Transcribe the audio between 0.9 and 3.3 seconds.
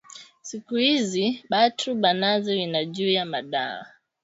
izi batu bananza wina juya